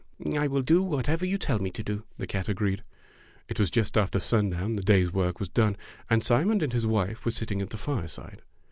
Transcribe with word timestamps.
"I 0.35 0.47
will 0.47 0.63
do 0.63 0.81
whatever 0.81 1.27
you 1.27 1.37
tell 1.37 1.59
me 1.59 1.69
to 1.69 1.83
do," 1.83 2.05
the 2.15 2.25
cat 2.25 2.49
agreed. 2.49 2.81
It 3.47 3.59
was 3.59 3.69
just 3.69 3.95
after 3.95 4.19
sundown, 4.19 4.73
the 4.73 4.81
day's 4.81 5.13
work 5.13 5.39
was 5.39 5.47
done, 5.49 5.77
and 6.09 6.23
Simon 6.23 6.63
and 6.63 6.73
his 6.73 6.87
wife 6.87 7.23
were 7.23 7.29
sit 7.29 7.49
ting 7.49 7.61
at 7.61 7.69
the 7.69 7.77
fireside. 7.77 8.41